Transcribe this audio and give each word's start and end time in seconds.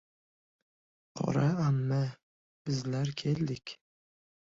Qora 1.19 1.43
amma!» 1.65 1.99
Bizlar 2.65 3.13
keldik! 3.23 3.75